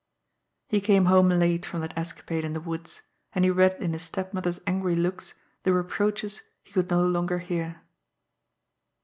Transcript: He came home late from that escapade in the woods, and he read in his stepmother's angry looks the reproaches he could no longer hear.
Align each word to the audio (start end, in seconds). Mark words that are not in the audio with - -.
He 0.67 0.81
came 0.81 1.05
home 1.05 1.29
late 1.29 1.63
from 1.63 1.81
that 1.81 1.95
escapade 1.95 2.43
in 2.43 2.53
the 2.53 2.59
woods, 2.59 3.03
and 3.35 3.45
he 3.45 3.51
read 3.51 3.79
in 3.79 3.93
his 3.93 4.01
stepmother's 4.01 4.59
angry 4.65 4.95
looks 4.95 5.35
the 5.61 5.73
reproaches 5.73 6.41
he 6.63 6.71
could 6.71 6.89
no 6.89 7.05
longer 7.05 7.37
hear. 7.37 7.81